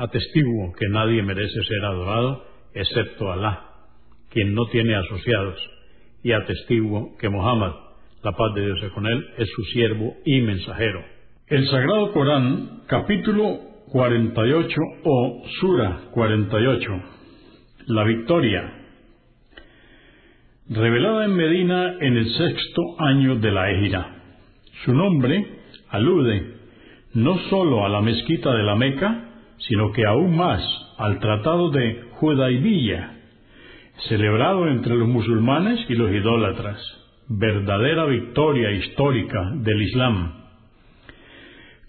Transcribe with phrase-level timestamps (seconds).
[0.00, 3.64] Atestiguo que nadie merece ser adorado excepto Alá,
[4.30, 5.60] quien no tiene asociados,
[6.22, 7.72] y atestiguo que Muhammad,
[8.22, 11.04] la paz de Dios es con él, es su siervo y mensajero.
[11.48, 13.58] El Sagrado Corán, capítulo
[13.92, 17.02] 48 o Sura 48,
[17.88, 18.72] la victoria,
[20.70, 24.16] revelada en Medina en el sexto año de la Égira.
[24.82, 25.44] Su nombre
[25.90, 26.54] alude
[27.12, 29.26] no sólo a la mezquita de la Meca,
[29.68, 30.62] sino que aún más
[30.98, 33.16] al Tratado de Judaibilla,
[34.08, 36.78] celebrado entre los musulmanes y los idólatras,
[37.28, 40.34] verdadera victoria histórica del Islam.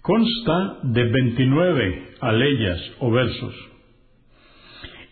[0.00, 3.54] Consta de 29 aleyas o versos.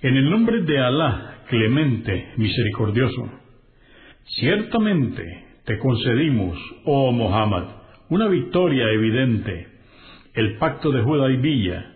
[0.02, 3.28] En el nombre de Alá, clemente, misericordioso,
[4.38, 7.64] ciertamente te concedimos, oh Muhammad,
[8.08, 9.68] una victoria evidente,
[10.34, 11.92] el pacto de Judaibilla,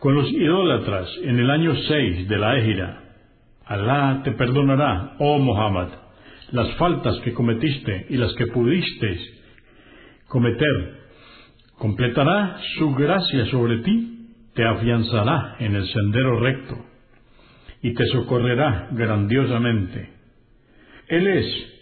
[0.00, 3.02] con los idólatras en el año 6 de la Égira.
[3.66, 5.88] Alá te perdonará, oh Muhammad,
[6.52, 9.18] las faltas que cometiste y las que pudiste
[10.28, 10.98] cometer.
[11.76, 16.76] Completará su gracia sobre ti, te afianzará en el sendero recto
[17.82, 20.10] y te socorrerá grandiosamente.
[21.08, 21.74] Él es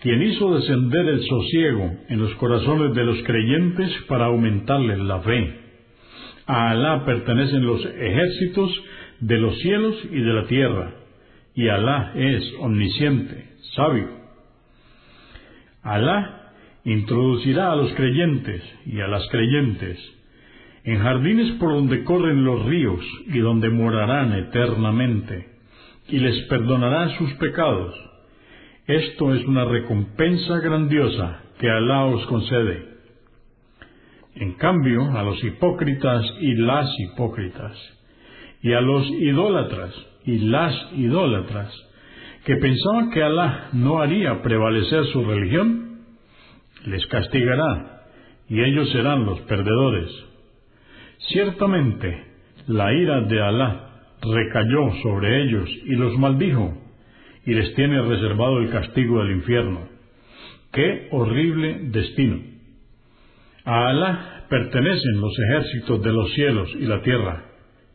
[0.00, 5.67] quien hizo descender el sosiego en los corazones de los creyentes para aumentarles la fe
[6.48, 8.70] a Alá pertenecen los ejércitos
[9.20, 10.94] de los cielos y de la tierra,
[11.54, 14.08] y Alá es omnisciente, sabio.
[15.82, 16.52] Alá
[16.84, 19.98] introducirá a los creyentes y a las creyentes
[20.84, 25.48] en jardines por donde corren los ríos y donde morarán eternamente,
[26.08, 27.94] y les perdonará sus pecados.
[28.86, 32.87] Esto es una recompensa grandiosa que Alá os concede.
[34.40, 37.76] En cambio, a los hipócritas y las hipócritas,
[38.62, 39.92] y a los idólatras
[40.24, 41.72] y las idólatras,
[42.44, 46.02] que pensaban que Alá no haría prevalecer su religión,
[46.86, 48.04] les castigará,
[48.48, 50.08] y ellos serán los perdedores.
[51.30, 52.24] Ciertamente,
[52.68, 53.90] la ira de Alá
[54.22, 56.78] recayó sobre ellos y los maldijo,
[57.44, 59.88] y les tiene reservado el castigo del infierno.
[60.72, 62.47] ¡Qué horrible destino!
[63.68, 67.44] A Alá pertenecen los ejércitos de los cielos y la tierra,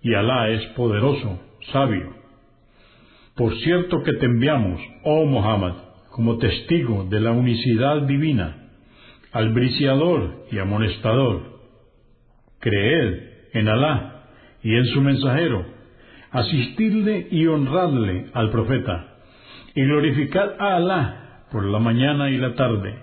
[0.03, 1.41] y Alá es poderoso,
[1.72, 2.13] sabio.
[3.35, 5.73] Por cierto que te enviamos, oh Muhammad,
[6.12, 8.69] como testigo de la unicidad divina,
[9.31, 11.59] albriciador y amonestador.
[12.59, 13.23] Creed
[13.53, 14.25] en Alá
[14.62, 15.66] y en su mensajero,
[16.29, 19.16] asistidle y honradle al profeta,
[19.73, 22.94] y glorificad a Alá por la mañana y la tarde.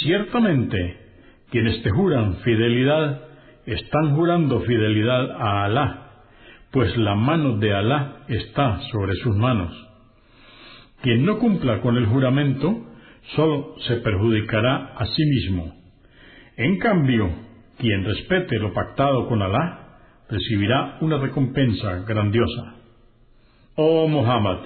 [0.00, 1.07] Ciertamente,
[1.50, 3.22] quienes te juran fidelidad
[3.66, 6.10] están jurando fidelidad a Alá,
[6.70, 9.72] pues la mano de Alá está sobre sus manos.
[11.02, 12.86] Quien no cumpla con el juramento
[13.36, 15.74] solo se perjudicará a sí mismo.
[16.56, 17.30] En cambio,
[17.78, 19.98] quien respete lo pactado con Alá
[20.28, 22.74] recibirá una recompensa grandiosa.
[23.76, 24.58] Oh Muhammad,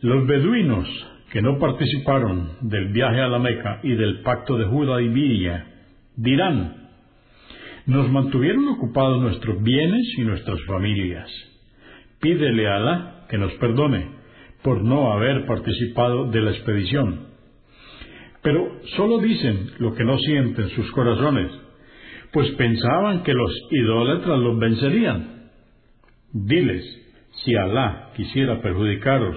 [0.00, 0.88] los beduinos
[1.32, 4.66] que no participaron del viaje a la Meca y del pacto de
[5.08, 5.64] Villa,
[6.14, 6.90] dirán,
[7.86, 11.30] nos mantuvieron ocupados nuestros bienes y nuestras familias.
[12.20, 14.10] Pídele a Alá que nos perdone
[14.62, 17.28] por no haber participado de la expedición.
[18.42, 21.50] Pero solo dicen lo que no sienten sus corazones,
[22.30, 25.50] pues pensaban que los idólatras los vencerían.
[26.34, 26.84] Diles,
[27.42, 29.36] si Alá quisiera perjudicaros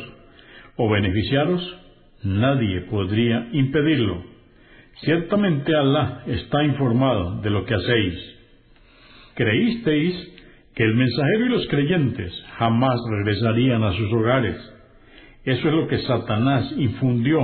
[0.75, 1.84] o beneficiaros,
[2.23, 4.23] nadie podría impedirlo.
[5.01, 8.35] Ciertamente Alá está informado de lo que hacéis.
[9.35, 10.35] Creísteis
[10.75, 14.57] que el mensajero y los creyentes jamás regresarían a sus hogares.
[15.43, 17.39] Eso es lo que Satanás infundió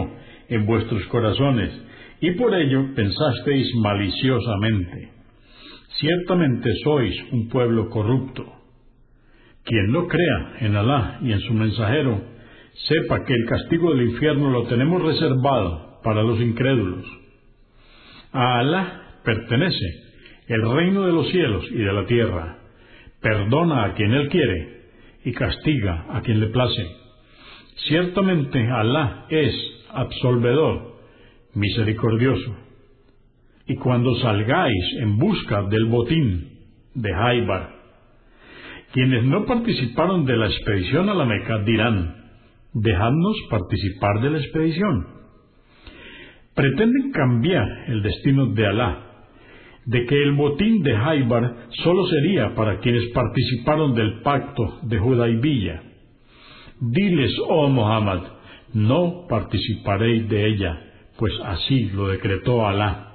[0.49, 1.71] en vuestros corazones,
[2.19, 5.09] y por ello pensasteis maliciosamente.
[5.99, 8.45] Ciertamente sois un pueblo corrupto.
[9.63, 12.30] Quien no crea en Alá y en su mensajero,
[12.73, 17.05] sepa que el castigo del infierno lo tenemos reservado para los incrédulos.
[18.31, 19.85] A Alá pertenece
[20.47, 22.57] el reino de los cielos y de la tierra.
[23.21, 24.81] Perdona a quien Él quiere
[25.23, 26.87] y castiga a quien le place.
[27.87, 29.53] Ciertamente Alá es
[29.89, 30.99] absolvedor,
[31.53, 32.55] misericordioso.
[33.67, 36.49] Y cuando salgáis en busca del botín
[36.95, 37.69] de Haibar,
[38.91, 42.20] quienes no participaron de la expedición a la Meca dirán,
[42.73, 45.07] dejadnos participar de la expedición.
[46.55, 49.07] Pretenden cambiar el destino de Alá,
[49.85, 55.81] de que el botín de Haibar solo sería para quienes participaron del pacto de Judaibilla.
[56.79, 58.21] Diles, oh Muhammad,
[58.73, 60.79] no participaréis de ella,
[61.17, 63.07] pues así lo decretó Alá.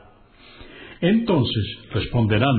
[1.00, 2.56] Entonces responderán,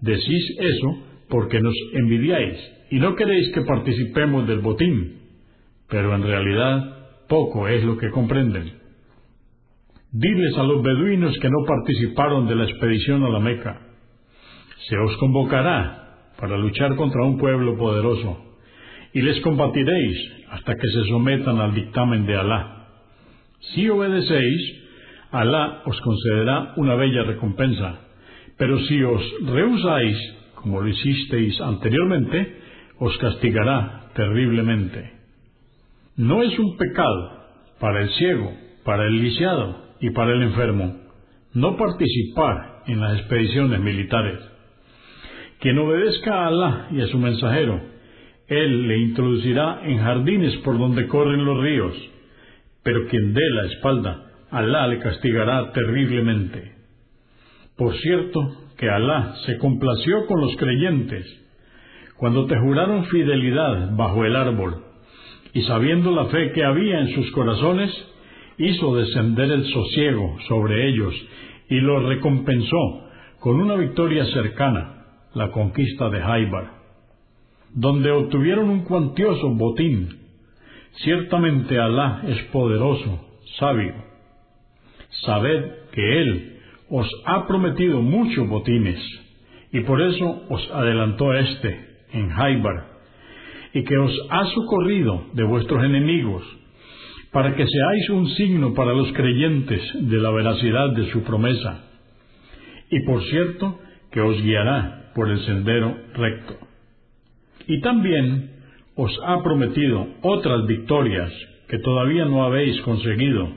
[0.00, 2.58] decís eso porque nos envidiáis
[2.90, 5.21] y no queréis que participemos del botín,
[5.92, 8.80] pero en realidad poco es lo que comprenden.
[10.10, 13.78] Diles a los beduinos que no participaron de la expedición a la Meca,
[14.88, 18.56] se os convocará para luchar contra un pueblo poderoso,
[19.12, 20.16] y les combatiréis
[20.50, 22.88] hasta que se sometan al dictamen de Alá.
[23.74, 24.82] Si obedecéis,
[25.30, 28.00] Alá os concederá una bella recompensa,
[28.56, 30.16] pero si os rehusáis,
[30.54, 32.56] como lo hicisteis anteriormente,
[32.98, 35.21] os castigará terriblemente.
[36.16, 37.46] No es un pecado
[37.80, 38.52] para el ciego,
[38.84, 41.02] para el lisiado y para el enfermo
[41.54, 44.38] no participar en las expediciones militares.
[45.60, 47.80] Quien obedezca a Alá y a su mensajero,
[48.48, 51.94] Él le introducirá en jardines por donde corren los ríos,
[52.82, 56.72] pero quien dé la espalda, Alá le castigará terriblemente.
[57.76, 58.40] Por cierto,
[58.76, 61.26] que Alá se complació con los creyentes
[62.16, 64.91] cuando te juraron fidelidad bajo el árbol,
[65.54, 67.90] y sabiendo la fe que había en sus corazones,
[68.58, 71.14] hizo descender el sosiego sobre ellos
[71.68, 73.08] y los recompensó
[73.40, 75.04] con una victoria cercana,
[75.34, 76.70] la conquista de Haibar,
[77.74, 80.20] donde obtuvieron un cuantioso botín.
[80.96, 83.26] Ciertamente Alá es poderoso,
[83.58, 83.94] sabio.
[85.24, 86.60] Sabed que Él
[86.90, 89.00] os ha prometido muchos botines,
[89.72, 92.91] y por eso os adelantó este en Haibar,
[93.74, 96.42] y que os ha socorrido de vuestros enemigos,
[97.32, 101.84] para que seáis un signo para los creyentes de la veracidad de su promesa,
[102.90, 103.78] y por cierto
[104.10, 106.58] que os guiará por el sendero recto.
[107.66, 108.50] Y también
[108.96, 111.32] os ha prometido otras victorias
[111.68, 113.48] que todavía no habéis conseguido,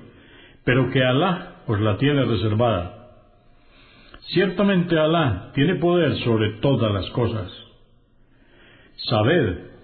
[0.63, 2.94] pero que Alá os la tiene reservada.
[4.33, 7.51] Ciertamente Alá tiene poder sobre todas las cosas.
[9.09, 9.75] Sabed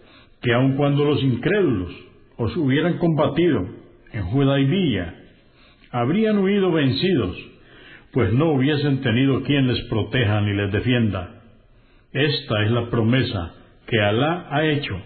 [0.42, 1.94] que aun cuando los incrédulos
[2.38, 3.68] os hubieran combatido
[4.12, 5.16] en Judaibía,
[5.92, 7.38] habrían huido vencidos,
[8.12, 11.42] pues no hubiesen tenido quien les proteja ni les defienda.
[12.12, 13.54] Esta es la promesa
[13.88, 15.00] que Alá ha hecho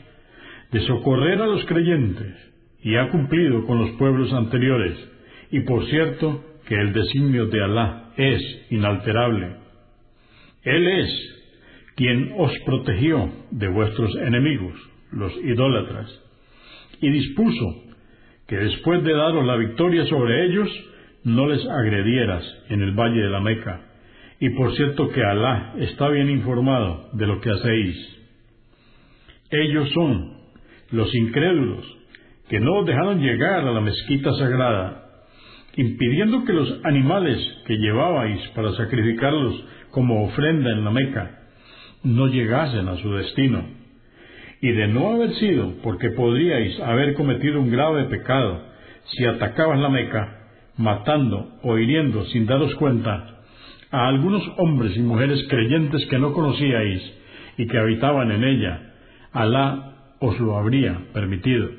[0.72, 2.36] de socorrer a los creyentes
[2.82, 4.98] y ha cumplido con los pueblos anteriores,
[5.52, 9.56] y por cierto que el designio de Alá es inalterable.
[10.64, 11.36] Él es
[11.96, 14.74] quien os protegió de vuestros enemigos,
[15.12, 16.10] los idólatras,
[17.02, 17.84] y dispuso
[18.48, 20.70] que después de daros la victoria sobre ellos,
[21.24, 23.82] no les agredieras en el valle de la Meca.
[24.40, 27.96] Y por cierto que Alá está bien informado de lo que hacéis.
[29.50, 30.38] Ellos son
[30.92, 31.86] los incrédulos
[32.50, 35.04] que no dejaron llegar a la mezquita sagrada,
[35.76, 41.40] impidiendo que los animales que llevabais para sacrificarlos como ofrenda en la Meca
[42.04, 43.85] no llegasen a su destino
[44.62, 48.64] y de no haber sido porque podríais haber cometido un grave pecado
[49.06, 50.40] si atacabas la Meca,
[50.78, 53.36] matando o hiriendo sin daros cuenta
[53.92, 57.02] a algunos hombres y mujeres creyentes que no conocíais
[57.58, 58.94] y que habitaban en ella,
[59.32, 61.70] Alá os lo habría permitido.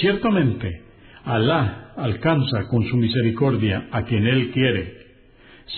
[0.00, 0.82] Ciertamente,
[1.24, 4.98] Alá alcanza con su misericordia a quien Él quiere.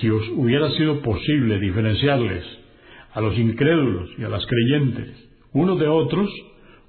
[0.00, 2.44] Si os hubiera sido posible diferenciarles
[3.12, 6.30] a los incrédulos y a las creyentes, uno de otros,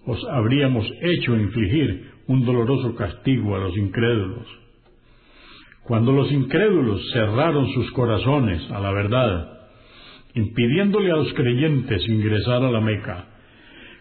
[0.06, 4.48] os habríamos hecho infligir un doloroso castigo a los incrédulos.
[5.84, 9.62] Cuando los incrédulos cerraron sus corazones a la verdad
[10.34, 13.26] impidiéndole a los creyentes ingresar a la Meca,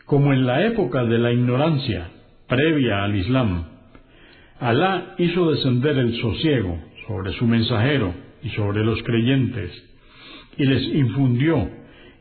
[0.07, 2.09] como en la época de la ignorancia
[2.49, 3.65] previa al Islam.
[4.59, 9.71] Alá hizo descender el sosiego sobre su mensajero y sobre los creyentes,
[10.57, 11.69] y les infundió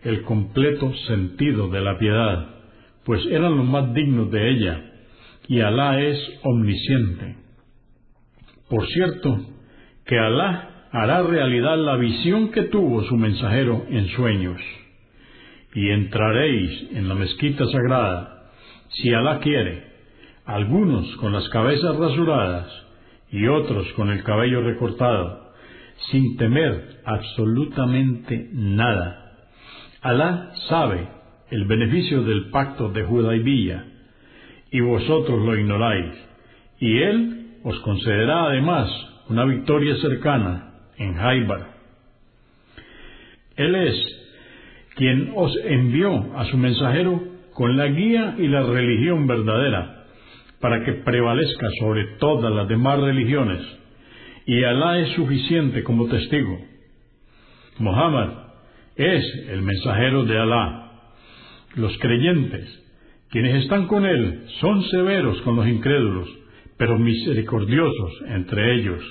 [0.04, 2.48] el completo sentido de la piedad,
[3.06, 4.82] pues eran los más dignos de ella,
[5.48, 7.36] y Alá es omnisciente.
[8.70, 9.40] Por cierto,
[10.06, 14.62] que Alá hará realidad la visión que tuvo su mensajero en sueños,
[15.74, 18.52] y entraréis en la mezquita sagrada,
[18.90, 19.90] si Alá quiere,
[20.46, 22.68] algunos con las cabezas rasuradas
[23.32, 25.52] y otros con el cabello recortado,
[26.12, 29.19] sin temer absolutamente nada.
[30.02, 31.08] Alá sabe
[31.52, 33.86] el beneficio del pacto de Judaibía,
[34.72, 36.14] y vosotros lo ignoráis,
[36.80, 38.90] y Él os concederá además
[39.28, 41.74] una victoria cercana en Jaibar.
[43.58, 44.20] Él es
[44.96, 47.22] quien os envió a su mensajero
[47.54, 50.06] con la guía y la religión verdadera,
[50.62, 53.62] para que prevalezca sobre todas las demás religiones,
[54.46, 56.58] y Alá es suficiente como testigo.
[57.80, 58.49] Muhammad
[59.00, 60.92] es el mensajero de Alá.
[61.76, 62.68] Los creyentes,
[63.30, 66.28] quienes están con él, son severos con los incrédulos,
[66.78, 69.02] pero misericordiosos entre ellos.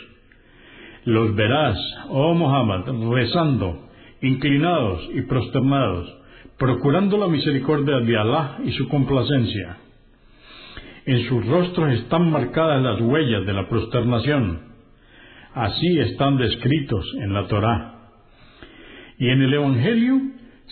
[1.06, 1.78] Los verás,
[2.10, 3.88] oh Muhammad, rezando,
[4.20, 6.14] inclinados y prosternados,
[6.58, 9.78] procurando la misericordia de Alá y su complacencia.
[11.06, 14.68] En sus rostros están marcadas las huellas de la prosternación.
[15.54, 17.97] Así están descritos en la Torá.
[19.18, 20.20] Y en el Evangelio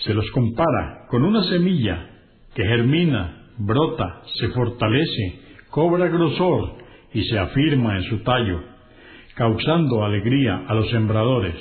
[0.05, 2.11] se los compara con una semilla
[2.55, 6.77] que germina, brota, se fortalece, cobra grosor
[7.13, 8.63] y se afirma en su tallo,
[9.35, 11.57] causando alegría a los sembradores.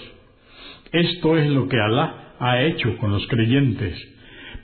[0.92, 3.98] Esto es lo que Alá ha hecho con los creyentes,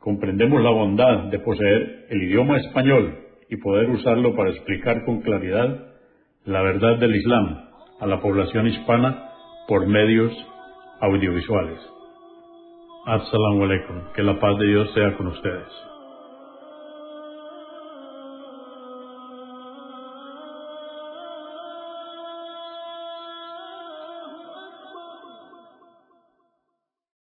[0.00, 3.18] Comprendemos la bondad de poseer el idioma español
[3.48, 5.92] y poder usarlo para explicar con claridad
[6.44, 7.68] la verdad del Islam
[8.00, 9.30] a la población hispana
[9.68, 10.32] por medios
[11.00, 11.78] audiovisuales.
[13.06, 14.12] Assalamu alaikum.
[14.16, 15.91] Que la paz de Dios sea con ustedes.